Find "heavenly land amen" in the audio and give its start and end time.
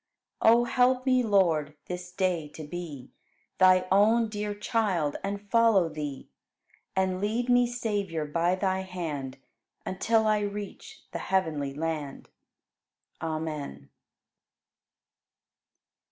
11.19-13.91